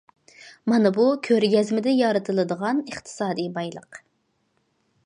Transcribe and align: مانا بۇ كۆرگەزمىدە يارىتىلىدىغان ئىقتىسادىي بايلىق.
مانا 0.71 0.91
بۇ 0.95 1.05
كۆرگەزمىدە 1.27 1.93
يارىتىلىدىغان 1.99 2.81
ئىقتىسادىي 2.87 3.53
بايلىق. 3.61 4.03